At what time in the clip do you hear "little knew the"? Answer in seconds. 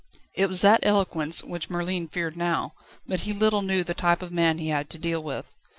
3.33-3.93